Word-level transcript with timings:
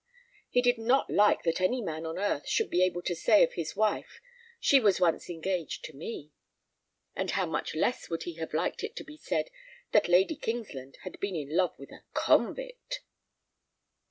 He 0.49 0.63
did 0.63 0.79
not 0.79 1.11
like 1.11 1.43
that 1.43 1.61
any 1.61 1.79
man 1.79 2.07
on 2.07 2.17
earth 2.17 2.47
should 2.49 2.71
be 2.71 2.81
able 2.83 3.03
to 3.03 3.13
say 3.13 3.43
of 3.43 3.53
his 3.53 3.75
wife, 3.75 4.19
"She 4.59 4.79
was 4.79 4.99
once 4.99 5.29
engaged 5.29 5.85
to 5.85 5.93
me;" 5.95 6.31
and 7.15 7.29
how 7.29 7.45
much 7.45 7.75
less 7.75 8.09
would 8.09 8.23
he 8.23 8.33
have 8.37 8.51
liked 8.55 8.83
it 8.83 8.95
to 8.95 9.03
be 9.03 9.17
said 9.17 9.51
that 9.91 10.07
Lady 10.07 10.35
Kingsland 10.35 10.97
had 11.03 11.19
been 11.19 11.35
in 11.35 11.55
love 11.55 11.77
with 11.77 11.91
a 11.91 12.01
_convict! 12.15 13.01